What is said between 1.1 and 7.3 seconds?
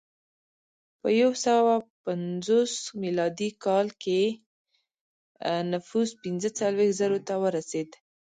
یو سوه پنځوس میلادي کال کې نفوس پنځه څلوېښت زرو